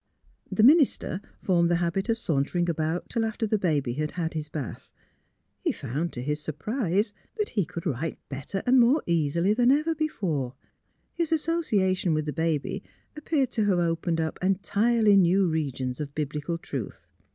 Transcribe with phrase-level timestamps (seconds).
[0.51, 4.49] The minister formed the habit of sauntering about till after the baby had had his
[4.49, 4.91] bath.
[5.59, 9.69] He found, to his surprise, that he could write bet ter and more easily than
[9.69, 10.55] ever before;
[11.13, 12.81] his asso ciation with the baby
[13.15, 17.05] appeared to have opened up entirely new regions of Biblical truth.